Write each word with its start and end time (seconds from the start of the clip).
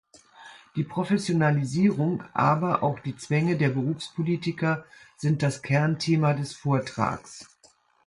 Die 0.75 0.83
Professionalisierung 0.83 2.23
aber 2.33 2.81
auch 2.81 2.97
die 3.01 3.15
Zwänge 3.17 3.55
der 3.55 3.69
Berufspolitiker 3.69 4.83
sind 5.15 5.43
das 5.43 5.61
Kernthema 5.61 6.33
des 6.33 6.55
Vortrags. 6.55 7.47